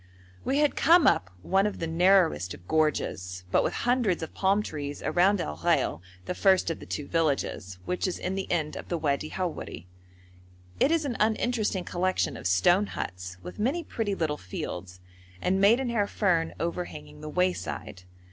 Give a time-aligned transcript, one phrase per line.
[0.43, 4.63] We had come up one of the narrowest of gorges, but with hundreds of palm
[4.63, 8.75] trees around Al Ghail, the first of the two villages, which is in the end
[8.75, 9.85] of the Wadi Howeri.
[10.79, 15.01] It is an uninteresting collection of stone huts, with many pretty little fields,
[15.39, 18.01] and maidenhair fern overhanging the wayside.